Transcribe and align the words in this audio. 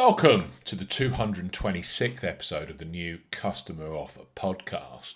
Welcome 0.00 0.52
to 0.64 0.76
the 0.76 0.84
226th 0.84 2.22
episode 2.22 2.70
of 2.70 2.78
the 2.78 2.84
new 2.84 3.18
Customer 3.32 3.92
Offer 3.96 4.26
podcast. 4.36 5.14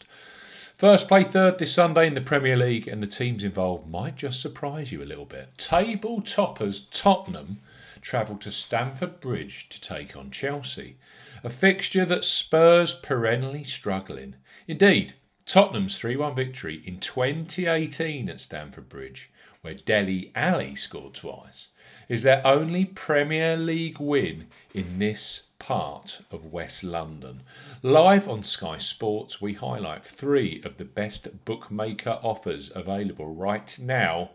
First 0.76 1.06
play 1.06 1.22
third 1.22 1.58
this 1.58 1.72
Sunday 1.72 2.08
in 2.08 2.14
the 2.14 2.20
Premier 2.20 2.56
League, 2.56 2.88
and 2.88 3.00
the 3.00 3.06
teams 3.06 3.44
involved 3.44 3.88
might 3.88 4.16
just 4.16 4.42
surprise 4.42 4.90
you 4.90 5.00
a 5.00 5.06
little 5.06 5.24
bit. 5.24 5.56
Table 5.56 6.20
toppers 6.20 6.88
Tottenham 6.90 7.60
travel 8.00 8.36
to 8.38 8.50
Stamford 8.50 9.20
Bridge 9.20 9.68
to 9.68 9.80
take 9.80 10.16
on 10.16 10.32
Chelsea, 10.32 10.96
a 11.44 11.48
fixture 11.48 12.04
that 12.04 12.24
Spurs 12.24 12.92
perennially 12.92 13.62
struggling. 13.62 14.34
Indeed, 14.66 15.14
Tottenham's 15.46 15.96
3 15.96 16.16
1 16.16 16.34
victory 16.34 16.82
in 16.84 16.98
2018 16.98 18.28
at 18.28 18.40
Stamford 18.40 18.88
Bridge, 18.88 19.30
where 19.62 19.74
Dele 19.74 20.32
Alli 20.34 20.74
scored 20.74 21.14
twice, 21.14 21.68
is 22.08 22.24
their 22.24 22.44
only 22.44 22.84
Premier 22.84 23.56
League 23.56 24.00
win 24.00 24.48
in 24.74 24.98
this 24.98 25.44
part 25.60 26.22
of 26.32 26.52
West 26.52 26.82
London. 26.82 27.42
Live 27.80 28.28
on 28.28 28.42
Sky 28.42 28.78
Sports, 28.78 29.40
we 29.40 29.54
highlight 29.54 30.04
three 30.04 30.60
of 30.64 30.78
the 30.78 30.84
best 30.84 31.44
bookmaker 31.44 32.18
offers 32.24 32.72
available 32.74 33.32
right 33.32 33.78
now. 33.80 34.30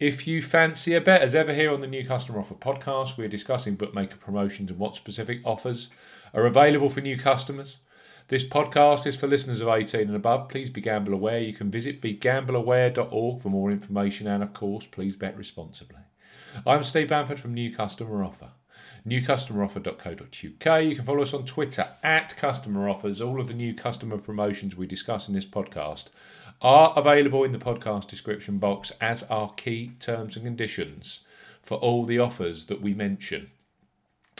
If 0.00 0.26
you 0.26 0.40
fancy 0.40 0.94
a 0.94 1.00
bet, 1.02 1.20
as 1.20 1.34
ever 1.34 1.52
here 1.52 1.70
on 1.70 1.82
the 1.82 1.86
New 1.86 2.06
Customer 2.06 2.40
Offer 2.40 2.54
podcast, 2.54 3.18
we're 3.18 3.28
discussing 3.28 3.74
bookmaker 3.74 4.16
promotions 4.16 4.70
and 4.70 4.78
what 4.78 4.96
specific 4.96 5.40
offers 5.44 5.90
are 6.32 6.46
available 6.46 6.88
for 6.88 7.02
new 7.02 7.18
customers. 7.18 7.76
This 8.28 8.42
podcast 8.42 9.06
is 9.06 9.16
for 9.16 9.26
listeners 9.26 9.60
of 9.60 9.68
18 9.68 10.00
and 10.00 10.16
above. 10.16 10.48
Please 10.48 10.70
be 10.70 10.80
gamble 10.80 11.12
aware. 11.12 11.40
You 11.40 11.52
can 11.52 11.70
visit 11.70 12.00
begambleaware.org 12.00 13.42
for 13.42 13.48
more 13.50 13.70
information 13.70 14.26
and, 14.26 14.42
of 14.42 14.54
course, 14.54 14.86
please 14.86 15.14
bet 15.14 15.36
responsibly. 15.36 16.00
I'm 16.66 16.84
Steve 16.84 17.10
Bamford 17.10 17.38
from 17.38 17.52
New 17.52 17.74
Customer 17.74 18.24
Offer. 18.24 18.52
NewCustomeroffer.co.uk. 19.06 20.84
You 20.84 20.96
can 20.96 21.04
follow 21.04 21.20
us 21.20 21.34
on 21.34 21.44
Twitter 21.44 21.86
at 22.02 22.34
Customer 22.38 22.88
Offers. 22.88 23.20
All 23.20 23.42
of 23.42 23.48
the 23.48 23.52
new 23.52 23.74
customer 23.74 24.16
promotions 24.16 24.74
we 24.74 24.86
discuss 24.86 25.28
in 25.28 25.34
this 25.34 25.44
podcast 25.44 26.06
are 26.62 26.94
available 26.96 27.44
in 27.44 27.52
the 27.52 27.58
podcast 27.58 28.08
description 28.08 28.56
box, 28.56 28.90
as 29.02 29.22
are 29.24 29.52
key 29.52 29.92
terms 30.00 30.36
and 30.36 30.46
conditions 30.46 31.20
for 31.62 31.76
all 31.76 32.06
the 32.06 32.18
offers 32.18 32.64
that 32.66 32.80
we 32.80 32.94
mention. 32.94 33.50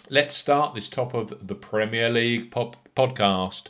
Let's 0.08 0.34
start 0.34 0.74
this 0.74 0.88
top 0.88 1.12
of 1.12 1.46
the 1.46 1.54
Premier 1.54 2.08
League 2.08 2.50
pop- 2.50 2.83
podcast 2.96 3.68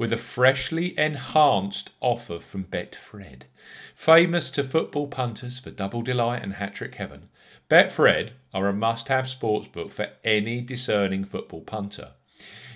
with 0.00 0.12
a 0.12 0.16
freshly 0.16 0.98
enhanced 0.98 1.90
offer 2.00 2.38
from 2.38 2.64
Betfred. 2.64 3.42
Famous 3.94 4.50
to 4.52 4.64
football 4.64 5.06
punters 5.06 5.58
for 5.58 5.70
double 5.70 6.00
delight 6.00 6.42
and 6.42 6.54
hat 6.54 6.74
trick 6.74 6.94
heaven, 6.94 7.28
Betfred 7.68 8.30
are 8.54 8.66
a 8.66 8.72
must 8.72 9.08
have 9.08 9.26
sportsbook 9.26 9.90
for 9.90 10.08
any 10.24 10.62
discerning 10.62 11.24
football 11.24 11.60
punter. 11.60 12.12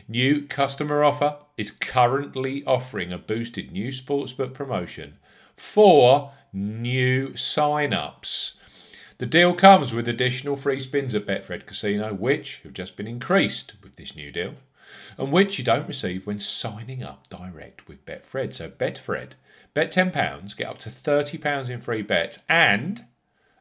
New 0.06 0.46
customer 0.46 1.02
offer 1.02 1.38
is 1.56 1.70
currently 1.70 2.62
offering 2.66 3.10
a 3.10 3.16
boosted 3.16 3.72
new 3.72 3.88
sportsbook 3.88 4.52
promotion 4.52 5.16
for 5.56 6.32
new 6.52 7.34
sign 7.36 7.94
ups. 7.94 8.54
The 9.16 9.26
deal 9.26 9.54
comes 9.54 9.94
with 9.94 10.08
additional 10.08 10.56
free 10.56 10.78
spins 10.78 11.14
at 11.14 11.26
Betfred 11.26 11.64
Casino, 11.64 12.12
which 12.12 12.60
have 12.64 12.74
just 12.74 12.96
been 12.96 13.06
increased 13.06 13.74
with 13.82 13.96
this 13.96 14.14
new 14.14 14.30
deal 14.30 14.54
and 15.18 15.32
which 15.32 15.58
you 15.58 15.64
don't 15.64 15.88
receive 15.88 16.26
when 16.26 16.40
signing 16.40 17.02
up 17.02 17.28
direct 17.28 17.88
with 17.88 18.04
Betfred. 18.06 18.54
So 18.54 18.68
Betfred, 18.68 19.30
bet 19.74 19.92
£10, 19.92 20.56
get 20.56 20.66
up 20.66 20.78
to 20.78 20.90
£30 20.90 21.70
in 21.70 21.80
free 21.80 22.02
bets 22.02 22.40
and 22.48 23.04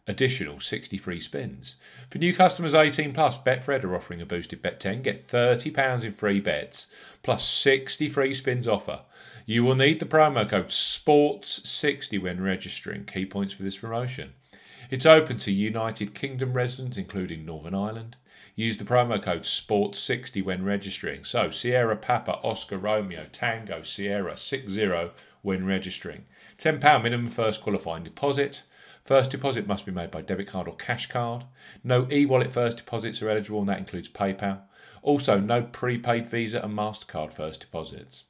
additional 0.07 0.59
60 0.59 0.97
free 0.97 1.19
spins. 1.19 1.75
For 2.09 2.17
new 2.17 2.35
customers 2.35 2.73
18 2.73 3.13
plus, 3.13 3.37
Betfred 3.37 3.83
are 3.83 3.95
offering 3.95 4.21
a 4.21 4.25
boosted 4.25 4.61
bet 4.61 4.79
10, 4.79 5.01
get 5.01 5.27
£30 5.27 6.03
in 6.03 6.13
free 6.13 6.39
bets 6.39 6.87
plus 7.21 7.47
60 7.47 8.09
free 8.09 8.33
spins 8.33 8.67
offer. 8.67 9.01
You 9.45 9.63
will 9.63 9.75
need 9.75 9.99
the 9.99 10.05
promo 10.05 10.49
code 10.49 10.67
SPORTS60 10.69 12.21
when 12.21 12.41
registering. 12.41 13.05
Key 13.05 13.25
points 13.25 13.53
for 13.53 13.63
this 13.63 13.77
promotion. 13.77 14.33
It's 14.89 15.05
open 15.05 15.37
to 15.39 15.51
United 15.51 16.13
Kingdom 16.13 16.53
residents, 16.53 16.97
including 16.97 17.45
Northern 17.45 17.73
Ireland. 17.73 18.17
Use 18.55 18.77
the 18.77 18.83
promo 18.83 19.21
code 19.21 19.43
SPORTS60 19.43 20.43
when 20.43 20.65
registering. 20.65 21.23
So, 21.23 21.49
Sierra 21.49 21.95
Papa 21.95 22.39
Oscar 22.43 22.77
Romeo 22.77 23.25
Tango 23.31 23.81
Sierra 23.83 24.35
60 24.35 25.11
when 25.41 25.65
registering. 25.65 26.25
£10 26.57 27.03
minimum 27.03 27.29
first 27.29 27.61
qualifying 27.61 28.03
deposit. 28.03 28.63
First 29.05 29.31
deposit 29.31 29.67
must 29.67 29.85
be 29.85 29.91
made 29.91 30.11
by 30.11 30.21
debit 30.21 30.47
card 30.47 30.67
or 30.67 30.75
cash 30.75 31.07
card. 31.07 31.45
No 31.83 32.07
e 32.11 32.25
wallet 32.25 32.51
first 32.51 32.77
deposits 32.77 33.21
are 33.21 33.29
eligible, 33.29 33.59
and 33.59 33.69
that 33.69 33.79
includes 33.79 34.09
PayPal. 34.09 34.61
Also, 35.01 35.39
no 35.39 35.63
prepaid 35.63 36.27
Visa 36.27 36.61
and 36.61 36.77
MasterCard 36.77 37.33
first 37.33 37.61
deposits. 37.61 38.25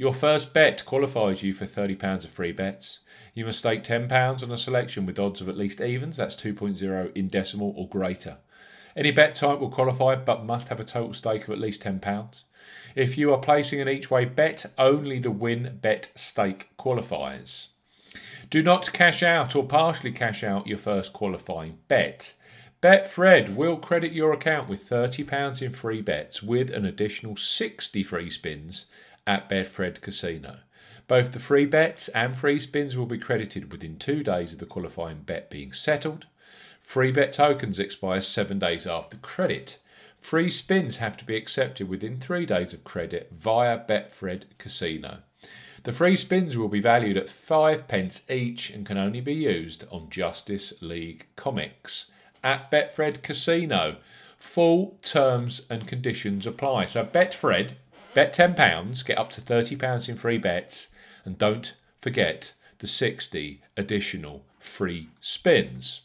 Your 0.00 0.14
first 0.14 0.54
bet 0.54 0.86
qualifies 0.86 1.42
you 1.42 1.52
for 1.52 1.66
£30 1.66 2.24
of 2.24 2.30
free 2.30 2.52
bets. 2.52 3.00
You 3.34 3.44
must 3.44 3.58
stake 3.58 3.84
£10 3.84 4.42
on 4.42 4.50
a 4.50 4.56
selection 4.56 5.04
with 5.04 5.18
odds 5.18 5.42
of 5.42 5.48
at 5.50 5.58
least 5.58 5.82
evens, 5.82 6.16
that's 6.16 6.34
2.0 6.36 7.14
in 7.14 7.28
decimal 7.28 7.74
or 7.76 7.86
greater. 7.86 8.38
Any 8.96 9.10
bet 9.10 9.34
type 9.34 9.60
will 9.60 9.68
qualify 9.68 10.14
but 10.14 10.46
must 10.46 10.68
have 10.68 10.80
a 10.80 10.84
total 10.84 11.12
stake 11.12 11.44
of 11.44 11.50
at 11.50 11.58
least 11.58 11.82
£10. 11.82 12.42
If 12.96 13.18
you 13.18 13.30
are 13.34 13.40
placing 13.40 13.82
an 13.82 13.90
each 13.90 14.10
way 14.10 14.24
bet, 14.24 14.64
only 14.78 15.18
the 15.18 15.30
win 15.30 15.78
bet 15.82 16.12
stake 16.14 16.70
qualifies. 16.78 17.68
Do 18.48 18.62
not 18.62 18.94
cash 18.94 19.22
out 19.22 19.54
or 19.54 19.64
partially 19.64 20.12
cash 20.12 20.42
out 20.42 20.66
your 20.66 20.78
first 20.78 21.12
qualifying 21.12 21.76
bet. 21.88 22.32
Betfred 22.82 23.54
will 23.54 23.76
credit 23.76 24.12
your 24.12 24.32
account 24.32 24.66
with 24.66 24.88
£30 24.88 25.60
in 25.60 25.72
free 25.72 26.00
bets 26.00 26.42
with 26.42 26.70
an 26.70 26.86
additional 26.86 27.36
60 27.36 28.02
free 28.02 28.30
spins 28.30 28.86
at 29.26 29.48
Betfred 29.48 30.00
Casino. 30.00 30.58
Both 31.08 31.32
the 31.32 31.40
free 31.40 31.66
bets 31.66 32.08
and 32.08 32.36
free 32.36 32.60
spins 32.60 32.96
will 32.96 33.06
be 33.06 33.18
credited 33.18 33.72
within 33.72 33.98
two 33.98 34.22
days 34.22 34.52
of 34.52 34.58
the 34.58 34.66
qualifying 34.66 35.22
bet 35.22 35.50
being 35.50 35.72
settled. 35.72 36.26
Free 36.80 37.12
bet 37.12 37.32
tokens 37.32 37.78
expire 37.78 38.20
seven 38.20 38.58
days 38.58 38.86
after 38.86 39.16
credit. 39.16 39.78
Free 40.18 40.50
spins 40.50 40.98
have 40.98 41.16
to 41.16 41.24
be 41.24 41.36
accepted 41.36 41.88
within 41.88 42.20
three 42.20 42.46
days 42.46 42.72
of 42.72 42.84
credit 42.84 43.30
via 43.32 43.78
Betfred 43.78 44.44
Casino. 44.58 45.18
The 45.82 45.92
free 45.92 46.16
spins 46.16 46.56
will 46.56 46.68
be 46.68 46.80
valued 46.80 47.16
at 47.16 47.30
five 47.30 47.88
pence 47.88 48.22
each 48.28 48.70
and 48.70 48.84
can 48.84 48.98
only 48.98 49.20
be 49.20 49.34
used 49.34 49.84
on 49.90 50.10
Justice 50.10 50.74
League 50.82 51.26
comics 51.36 52.10
at 52.44 52.70
Betfred 52.70 53.22
Casino. 53.22 53.96
Full 54.36 54.98
terms 55.02 55.62
and 55.70 55.88
conditions 55.88 56.46
apply. 56.46 56.84
So 56.84 57.04
Betfred, 57.04 57.72
bet 58.14 58.34
£10, 58.34 59.04
get 59.04 59.18
up 59.18 59.30
to 59.32 59.40
£30 59.40 60.08
in 60.08 60.16
free 60.16 60.38
bets, 60.38 60.88
and 61.24 61.38
don't 61.38 61.74
forget 62.00 62.52
the 62.78 62.86
60 62.86 63.60
additional 63.76 64.42
free 64.58 65.08
spins. 65.20 66.02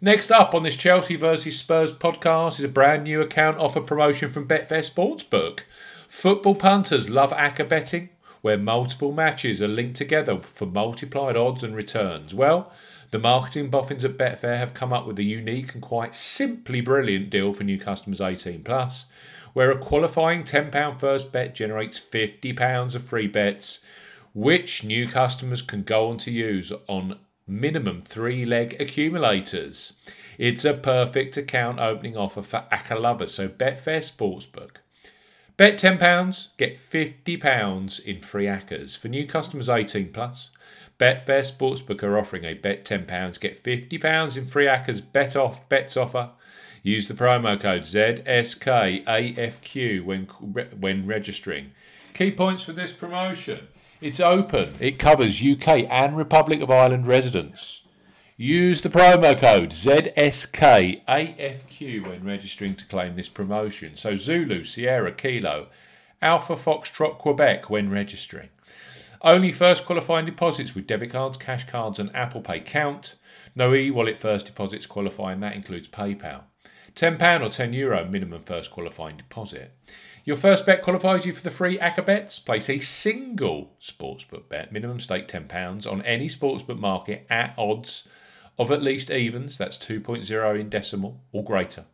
Next 0.00 0.32
up 0.32 0.52
on 0.52 0.64
this 0.64 0.76
Chelsea 0.76 1.14
versus 1.14 1.58
Spurs 1.58 1.92
podcast 1.92 2.58
is 2.58 2.64
a 2.64 2.68
brand 2.68 3.04
new 3.04 3.20
account 3.20 3.58
offer 3.58 3.80
promotion 3.80 4.32
from 4.32 4.48
Betfair 4.48 4.82
Sportsbook. 4.82 5.60
Football 6.08 6.56
punters 6.56 7.08
love 7.08 7.30
acca 7.30 7.68
betting, 7.68 8.08
where 8.40 8.58
multiple 8.58 9.12
matches 9.12 9.62
are 9.62 9.68
linked 9.68 9.96
together 9.96 10.40
for 10.42 10.66
multiplied 10.66 11.36
odds 11.36 11.62
and 11.62 11.76
returns. 11.76 12.34
Well, 12.34 12.72
the 13.12 13.20
marketing 13.20 13.70
boffins 13.70 14.04
at 14.04 14.18
Betfair 14.18 14.58
have 14.58 14.74
come 14.74 14.92
up 14.92 15.06
with 15.06 15.18
a 15.18 15.22
unique 15.22 15.74
and 15.74 15.82
quite 15.82 16.14
simply 16.14 16.80
brilliant 16.80 17.30
deal 17.30 17.52
for 17.52 17.62
new 17.62 17.78
customers 17.78 18.20
18 18.20 18.64
plus, 18.64 19.06
where 19.52 19.70
a 19.70 19.78
qualifying 19.78 20.44
£10 20.44 20.98
first 20.98 21.32
bet 21.32 21.54
generates 21.54 22.00
£50 22.00 22.94
of 22.94 23.04
free 23.04 23.26
bets, 23.26 23.80
which 24.34 24.84
new 24.84 25.08
customers 25.08 25.62
can 25.62 25.82
go 25.82 26.08
on 26.08 26.18
to 26.18 26.30
use 26.30 26.72
on 26.88 27.18
minimum 27.46 28.02
three 28.02 28.44
leg 28.44 28.76
accumulators. 28.80 29.92
It's 30.38 30.64
a 30.64 30.74
perfect 30.74 31.36
account 31.36 31.78
opening 31.78 32.16
offer 32.16 32.42
for 32.42 32.64
ACCA 32.72 33.00
lovers, 33.00 33.34
so 33.34 33.48
Betfair 33.48 34.00
Sportsbook. 34.00 34.76
Bet 35.58 35.78
£10, 35.78 36.48
get 36.56 36.78
£50 36.78 38.00
in 38.00 38.20
free 38.20 38.46
ACCAs. 38.46 38.96
For 38.96 39.08
new 39.08 39.26
customers 39.26 39.68
18 39.68 40.12
plus, 40.12 40.50
Betfair 40.98 41.42
Sportsbook 41.42 42.02
are 42.02 42.18
offering 42.18 42.44
a 42.44 42.54
bet 42.54 42.84
£10, 42.84 43.38
get 43.38 43.62
£50 43.62 44.36
in 44.36 44.46
free 44.46 44.66
ACCAs 44.66 45.02
bet 45.12 45.36
off 45.36 45.68
bets 45.68 45.96
offer. 45.96 46.30
Use 46.84 47.06
the 47.06 47.14
promo 47.14 47.60
code 47.60 47.82
ZSKAFQ 47.82 48.24
when, 50.04 50.24
when 50.80 51.06
registering. 51.06 51.70
Key 52.12 52.32
points 52.32 52.64
for 52.64 52.72
this 52.72 52.92
promotion. 52.92 53.68
It's 54.00 54.18
open. 54.18 54.74
It 54.80 54.98
covers 54.98 55.40
UK 55.40 55.86
and 55.88 56.16
Republic 56.16 56.60
of 56.60 56.72
Ireland 56.72 57.06
residents. 57.06 57.82
Use 58.36 58.82
the 58.82 58.88
promo 58.88 59.38
code 59.38 59.70
ZSKAFQ 59.70 60.26
when 62.08 62.24
registering 62.24 62.74
to 62.74 62.86
claim 62.86 63.14
this 63.14 63.28
promotion. 63.28 63.96
So 63.96 64.16
Zulu, 64.16 64.64
Sierra, 64.64 65.12
Kilo, 65.12 65.68
Alpha 66.20 66.56
Foxtrot, 66.56 67.18
Quebec 67.18 67.70
when 67.70 67.90
registering. 67.90 68.48
Only 69.20 69.52
first 69.52 69.86
qualifying 69.86 70.26
deposits 70.26 70.74
with 70.74 70.88
debit 70.88 71.12
cards, 71.12 71.38
cash 71.38 71.68
cards, 71.68 72.00
and 72.00 72.10
Apple 72.12 72.40
Pay 72.40 72.58
count. 72.58 73.14
No 73.54 73.72
e 73.72 73.88
wallet 73.92 74.18
first 74.18 74.46
deposits 74.46 74.86
qualifying, 74.86 75.38
that 75.40 75.54
includes 75.54 75.86
PayPal. 75.86 76.42
£10 76.94 77.42
or 77.42 77.48
€10 77.48 77.74
Euro 77.74 78.04
minimum 78.04 78.42
first 78.42 78.70
qualifying 78.70 79.16
deposit. 79.16 79.72
Your 80.24 80.36
first 80.36 80.64
bet 80.64 80.82
qualifies 80.82 81.26
you 81.26 81.32
for 81.32 81.42
the 81.42 81.50
free 81.50 81.78
ACCA 81.78 82.06
bets. 82.06 82.38
Place 82.38 82.70
a 82.70 82.78
single 82.78 83.72
sportsbook 83.80 84.48
bet, 84.48 84.72
minimum 84.72 85.00
stake 85.00 85.26
£10, 85.26 85.90
on 85.90 86.02
any 86.02 86.28
sportsbook 86.28 86.78
market 86.78 87.26
at 87.28 87.54
odds 87.58 88.06
of 88.58 88.70
at 88.70 88.82
least 88.82 89.10
evens, 89.10 89.58
that's 89.58 89.78
2.0 89.78 90.60
in 90.60 90.68
decimal 90.68 91.20
or 91.32 91.42
greater. 91.42 91.86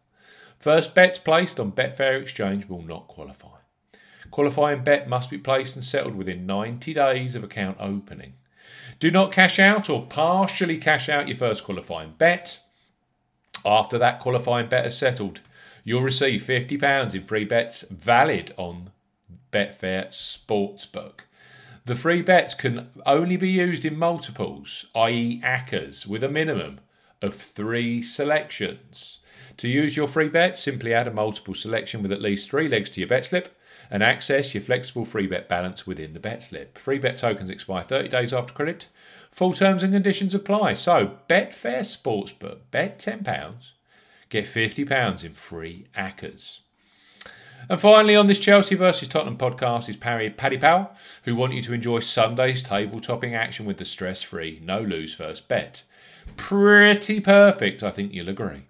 First 0.59 0.95
bets 0.95 1.19
placed 1.19 1.59
on 1.59 1.73
Betfair 1.73 2.21
Exchange 2.21 2.69
will 2.69 2.83
not 2.83 3.07
qualify. 3.07 3.59
Qualifying 4.31 4.85
bet 4.85 5.09
must 5.09 5.31
be 5.31 5.39
placed 5.39 5.77
and 5.77 5.85
settled 5.85 6.17
within 6.17 6.45
90 6.45 6.93
days 6.93 7.35
of 7.35 7.45
account 7.45 7.79
opening. 7.81 8.35
Do 8.99 9.11
not 9.11 9.33
cash 9.33 9.59
out 9.59 9.89
or 9.89 10.05
partially 10.07 10.77
cash 10.77 11.09
out 11.09 11.29
your 11.29 11.37
first 11.37 11.65
qualifying 11.65 12.15
bet. 12.19 12.61
After 13.65 13.99
that 13.99 14.21
qualifying 14.21 14.69
bet 14.69 14.87
is 14.87 14.97
settled, 14.97 15.41
you'll 15.85 16.03
receive 16.03 16.43
£50 16.43 17.15
in 17.15 17.25
free 17.25 17.45
bets 17.45 17.83
valid 17.91 18.55
on 18.57 18.91
Betfair 19.53 20.09
Sportsbook. 20.09 21.21
The 21.85 21.97
free 21.97 22.21
bets 22.21 22.55
can 22.55 22.89
only 23.07 23.37
be 23.37 23.49
used 23.49 23.85
in 23.85 23.99
multiples, 23.99 24.87
i.e., 24.95 25.41
ACCAs, 25.43 26.07
with 26.07 26.23
a 26.23 26.29
minimum 26.29 26.81
of 27.23 27.35
three 27.35 28.03
selections. 28.03 29.21
To 29.57 29.69
use 29.69 29.97
your 29.97 30.07
free 30.07 30.29
bet, 30.29 30.57
simply 30.57 30.93
add 30.93 31.09
a 31.09 31.13
multiple 31.13 31.55
selection 31.55 32.03
with 32.03 32.13
at 32.13 32.21
least 32.21 32.51
three 32.51 32.69
legs 32.69 32.91
to 32.91 33.01
your 33.01 33.09
bet 33.09 33.25
slip 33.25 33.57
and 33.91 34.03
access 34.03 34.55
your 34.55 34.63
flexible 34.63 35.05
free 35.05 35.27
bet 35.27 35.49
balance 35.49 35.87
within 35.87 36.13
the 36.13 36.21
bet 36.21 36.43
slip. 36.43 36.79
Free 36.79 36.99
bet 36.99 37.17
tokens 37.17 37.51
expire 37.51 37.83
30 37.83 38.09
days 38.09 38.33
after 38.33 38.53
credit. 38.53 38.89
Full 39.31 39.53
terms 39.53 39.83
and 39.83 39.93
conditions 39.93 40.35
apply. 40.35 40.75
So, 40.75 41.19
Betfair 41.29 41.81
Sportsbook, 41.81 42.59
bet 42.71 42.99
£10, 42.99 43.55
get 44.29 44.45
£50 44.45 45.25
in 45.25 45.35
free 45.35 45.87
ACCAs. 45.97 46.61
And 47.69 47.81
finally, 47.81 48.17
on 48.17 48.27
this 48.27 48.39
Chelsea 48.39 48.75
versus 48.75 49.09
Tottenham 49.09 49.37
podcast 49.37 49.89
is 49.89 49.97
Parry, 49.97 50.31
Paddy 50.31 50.59
Power, 50.59 50.91
who 51.25 51.35
want 51.35 51.53
you 51.53 51.61
to 51.63 51.73
enjoy 51.73 52.01
Sunday's 52.01 52.63
table 52.63 53.01
topping 53.01 53.35
action 53.35 53.67
with 53.67 53.79
the 53.79 53.85
stress 53.85 54.23
free, 54.23 54.61
no 54.63 54.81
lose 54.81 55.13
first 55.15 55.49
bet. 55.49 55.83
Pretty 56.37 57.21
perfect, 57.21 57.83
I 57.83 57.91
think 57.91 58.13
you'll 58.13 58.29
agree. 58.29 58.65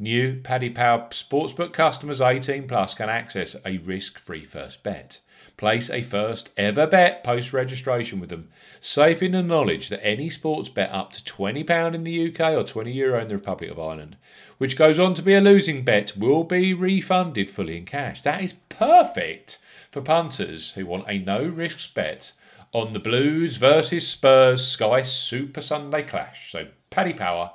New 0.00 0.40
Paddy 0.42 0.70
Power 0.70 1.08
Sportsbook 1.10 1.74
customers 1.74 2.22
18 2.22 2.66
plus 2.66 2.94
can 2.94 3.10
access 3.10 3.54
a 3.66 3.76
risk-free 3.76 4.46
first 4.46 4.82
bet. 4.82 5.18
Place 5.58 5.90
a 5.90 6.00
first 6.00 6.48
ever 6.56 6.86
bet 6.86 7.22
post 7.22 7.52
registration 7.52 8.18
with 8.18 8.30
them, 8.30 8.48
safe 8.80 9.22
in 9.22 9.32
the 9.32 9.42
knowledge 9.42 9.90
that 9.90 10.02
any 10.02 10.30
sports 10.30 10.70
bet 10.70 10.90
up 10.90 11.12
to 11.12 11.22
£20 11.22 11.94
in 11.94 12.04
the 12.04 12.28
UK 12.28 12.40
or 12.54 12.64
€20 12.64 12.94
Euro 12.94 13.20
in 13.20 13.28
the 13.28 13.34
Republic 13.34 13.70
of 13.70 13.78
Ireland, 13.78 14.16
which 14.56 14.74
goes 14.78 14.98
on 14.98 15.12
to 15.12 15.22
be 15.22 15.34
a 15.34 15.40
losing 15.42 15.84
bet, 15.84 16.16
will 16.16 16.44
be 16.44 16.72
refunded 16.72 17.50
fully 17.50 17.76
in 17.76 17.84
cash. 17.84 18.22
That 18.22 18.42
is 18.42 18.54
perfect 18.70 19.58
for 19.90 20.00
punters 20.00 20.70
who 20.70 20.86
want 20.86 21.10
a 21.10 21.18
no 21.18 21.44
risk 21.44 21.92
bet 21.92 22.32
on 22.72 22.94
the 22.94 23.00
Blues 23.00 23.58
versus 23.58 24.08
Spurs 24.08 24.66
Sky 24.66 25.02
Super 25.02 25.60
Sunday 25.60 26.04
clash. 26.04 26.50
So, 26.52 26.68
Paddy 26.88 27.12
Power, 27.12 27.50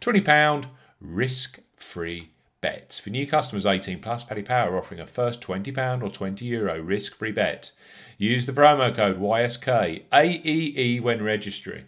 £20 0.00 0.64
risk 0.98 1.60
free 1.82 2.30
bets. 2.60 2.98
For 2.98 3.10
new 3.10 3.26
customers 3.26 3.66
18 3.66 4.00
plus, 4.00 4.24
Paddy 4.24 4.42
Power 4.42 4.76
offering 4.76 5.00
a 5.00 5.06
first 5.06 5.40
£20 5.40 6.02
or 6.02 6.08
€20 6.08 6.42
Euro 6.42 6.80
risk 6.80 7.16
free 7.16 7.32
bet. 7.32 7.72
Use 8.18 8.46
the 8.46 8.52
promo 8.52 8.94
code 8.94 9.18
YSK 9.18 10.04
AEE 10.12 11.00
when 11.00 11.22
registering. 11.22 11.86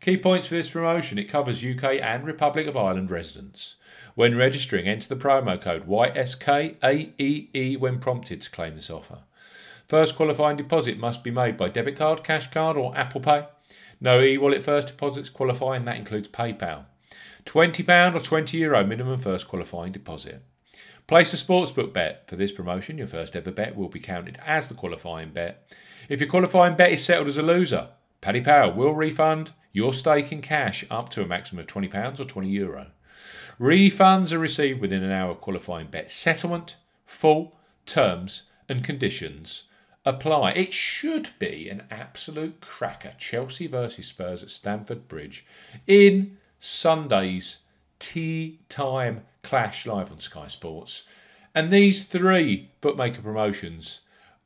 Key 0.00 0.16
points 0.16 0.48
for 0.48 0.54
this 0.54 0.70
promotion 0.70 1.18
it 1.18 1.30
covers 1.30 1.64
UK 1.64 2.00
and 2.02 2.24
Republic 2.24 2.66
of 2.66 2.76
Ireland 2.76 3.10
residents. 3.10 3.76
When 4.14 4.36
registering, 4.36 4.86
enter 4.86 5.08
the 5.08 5.16
promo 5.16 5.60
code 5.60 5.86
YSK 5.86 6.76
AEE 6.82 7.78
when 7.78 7.98
prompted 7.98 8.42
to 8.42 8.50
claim 8.50 8.76
this 8.76 8.90
offer. 8.90 9.24
First 9.88 10.16
qualifying 10.16 10.56
deposit 10.56 10.98
must 10.98 11.22
be 11.22 11.30
made 11.30 11.56
by 11.56 11.68
debit 11.68 11.96
card, 11.96 12.24
cash 12.24 12.50
card, 12.50 12.76
or 12.76 12.96
Apple 12.96 13.20
Pay. 13.20 13.46
No 14.00 14.20
e 14.20 14.38
wallet 14.38 14.62
first 14.62 14.88
deposits 14.88 15.30
qualify, 15.30 15.76
and 15.76 15.86
that 15.86 15.96
includes 15.96 16.28
PayPal. 16.28 16.86
£20 17.44 18.14
or 18.14 18.20
€20 18.20 18.52
Euro 18.60 18.84
minimum 18.84 19.18
first 19.18 19.48
qualifying 19.48 19.92
deposit. 19.92 20.42
Place 21.06 21.34
a 21.34 21.36
sportsbook 21.36 21.92
bet. 21.92 22.28
For 22.28 22.36
this 22.36 22.52
promotion, 22.52 22.98
your 22.98 23.06
first 23.06 23.36
ever 23.36 23.50
bet 23.50 23.76
will 23.76 23.88
be 23.88 24.00
counted 24.00 24.38
as 24.44 24.68
the 24.68 24.74
qualifying 24.74 25.30
bet. 25.30 25.70
If 26.08 26.20
your 26.20 26.30
qualifying 26.30 26.76
bet 26.76 26.92
is 26.92 27.04
settled 27.04 27.28
as 27.28 27.36
a 27.36 27.42
loser, 27.42 27.88
Paddy 28.20 28.40
Power 28.40 28.72
will 28.72 28.94
refund 28.94 29.52
your 29.72 29.92
stake 29.92 30.32
in 30.32 30.40
cash 30.40 30.84
up 30.90 31.10
to 31.10 31.22
a 31.22 31.26
maximum 31.26 31.60
of 31.60 31.66
£20 31.66 32.20
or 32.20 32.24
€20 32.24 32.50
Euro. 32.52 32.86
Refunds 33.60 34.32
are 34.32 34.38
received 34.38 34.80
within 34.80 35.02
an 35.02 35.12
hour 35.12 35.32
of 35.32 35.40
qualifying 35.40 35.88
bet 35.88 36.10
settlement. 36.10 36.76
Full 37.06 37.54
terms 37.86 38.44
and 38.68 38.82
conditions 38.82 39.64
apply. 40.06 40.52
It 40.52 40.72
should 40.72 41.30
be 41.38 41.68
an 41.68 41.84
absolute 41.90 42.60
cracker. 42.60 43.12
Chelsea 43.18 43.66
versus 43.66 44.06
Spurs 44.06 44.42
at 44.42 44.50
Stamford 44.50 45.06
Bridge 45.08 45.44
in 45.86 46.38
Sunday's 46.58 47.58
tea 47.98 48.60
time 48.68 49.22
clash 49.42 49.86
live 49.86 50.10
on 50.10 50.20
Sky 50.20 50.46
Sports. 50.46 51.04
And 51.54 51.70
these 51.70 52.04
three 52.04 52.70
bookmaker 52.80 53.22
promotions 53.22 54.00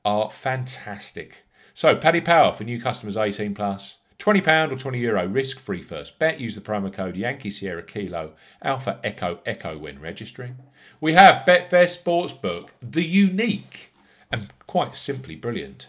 are 0.05 0.31
fantastic. 0.31 1.45
So, 1.75 1.97
Paddy 1.97 2.21
Power 2.21 2.53
for 2.53 2.65
new 2.65 2.81
customers 2.81 3.17
18 3.17 3.55
plus. 3.55 3.99
£20 4.19 4.73
or 4.73 4.77
€20 4.77 5.01
Euro 5.01 5.27
risk 5.29 5.61
free 5.61 5.81
first 5.81 6.19
bet. 6.19 6.41
Use 6.41 6.57
the 6.57 6.61
promo 6.61 6.93
code 6.93 7.17
Yankee 7.17 7.51
Sierra 7.51 7.85
Kilo 7.85 8.33
Alpha 8.63 8.99
Echo 9.05 9.39
Echo 9.47 9.79
when 9.79 10.01
registering. 10.01 10.57
We 11.01 11.13
have 11.15 11.47
Betfair 11.47 11.87
Sportsbook, 11.87 12.71
the 12.83 13.05
unique 13.05 13.93
and 14.33 14.49
quite 14.67 14.97
simply 14.97 15.37
brilliant. 15.37 15.87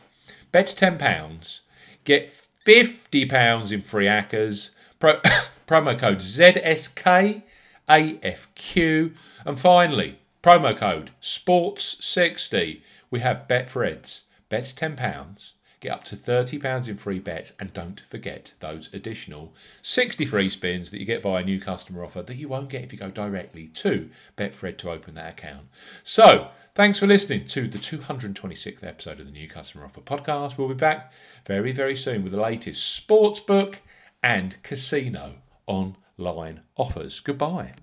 Bet 0.51 0.67
£10, 0.67 1.59
get 2.03 2.31
£50 2.65 3.71
in 3.71 3.81
free 3.81 4.05
ACCAs. 4.05 4.69
Pro- 4.99 5.21
promo 5.69 5.97
code 5.97 6.17
ZSK 6.17 7.43
AFQ. 7.87 9.13
And 9.45 9.59
finally, 9.59 10.17
promo 10.43 10.75
code 10.75 11.11
SPORTS60. 11.21 12.81
We 13.11 13.19
have 13.19 13.47
Betfreds. 13.47 14.21
Bets 14.49 14.73
£10. 14.73 15.51
Get 15.79 15.91
up 15.91 16.03
to 16.05 16.17
£30 16.17 16.87
in 16.87 16.97
free 16.97 17.19
bets. 17.19 17.53
And 17.59 17.71
don't 17.71 18.01
forget 18.09 18.53
those 18.61 18.91
additional 18.93 19.53
60 19.83 20.25
free 20.25 20.49
spins 20.49 20.89
that 20.89 20.99
you 20.99 21.05
get 21.05 21.21
via 21.21 21.43
a 21.43 21.45
new 21.45 21.61
customer 21.61 22.03
offer 22.03 22.23
that 22.23 22.35
you 22.35 22.49
won't 22.49 22.69
get 22.69 22.83
if 22.83 22.91
you 22.91 22.97
go 22.97 23.11
directly 23.11 23.67
to 23.67 24.09
Betfred 24.35 24.77
to 24.79 24.89
open 24.89 25.13
that 25.15 25.33
account. 25.33 25.67
So, 26.03 26.49
thanks 26.73 26.97
for 26.97 27.05
listening 27.05 27.45
to 27.49 27.67
the 27.67 27.77
226th 27.77 28.83
episode 28.83 29.19
of 29.19 29.27
the 29.27 29.31
New 29.31 29.47
Customer 29.47 29.85
Offer 29.85 30.01
podcast. 30.01 30.57
We'll 30.57 30.67
be 30.67 30.73
back 30.73 31.13
very, 31.45 31.71
very 31.71 31.95
soon 31.95 32.23
with 32.23 32.31
the 32.31 32.41
latest 32.41 33.07
sportsbook 33.07 33.75
and 34.23 34.61
casino 34.63 35.35
online 35.69 36.61
offers. 36.75 37.19
Goodbye. 37.19 37.73